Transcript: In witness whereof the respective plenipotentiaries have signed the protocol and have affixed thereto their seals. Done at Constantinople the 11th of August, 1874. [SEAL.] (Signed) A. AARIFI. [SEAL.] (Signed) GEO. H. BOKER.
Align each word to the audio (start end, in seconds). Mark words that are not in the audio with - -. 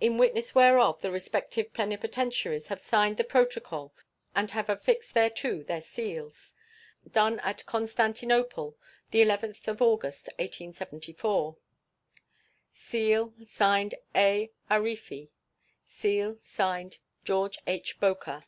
In 0.00 0.16
witness 0.16 0.54
whereof 0.54 1.02
the 1.02 1.10
respective 1.10 1.74
plenipotentiaries 1.74 2.68
have 2.68 2.80
signed 2.80 3.18
the 3.18 3.24
protocol 3.24 3.92
and 4.34 4.50
have 4.52 4.70
affixed 4.70 5.12
thereto 5.12 5.62
their 5.62 5.82
seals. 5.82 6.54
Done 7.10 7.40
at 7.40 7.66
Constantinople 7.66 8.78
the 9.10 9.20
11th 9.20 9.68
of 9.68 9.82
August, 9.82 10.28
1874. 10.38 11.58
[SEAL.] 12.72 13.34
(Signed) 13.44 13.96
A. 14.14 14.50
AARIFI. 14.70 15.28
[SEAL.] 15.84 16.38
(Signed) 16.40 16.96
GEO. 17.26 17.50
H. 17.66 18.00
BOKER. 18.00 18.44